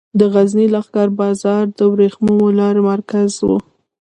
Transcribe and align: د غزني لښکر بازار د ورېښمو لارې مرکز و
د 0.19 0.21
غزني 0.33 0.67
لښکر 0.73 1.07
بازار 1.19 1.63
د 1.77 1.79
ورېښمو 1.91 2.45
لارې 2.59 2.81
مرکز 2.91 3.31
و 3.47 3.49